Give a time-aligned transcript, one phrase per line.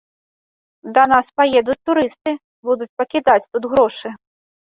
[0.95, 2.31] Да нас паедуць турысты,
[2.71, 4.15] будуць пакідаць тут грошы.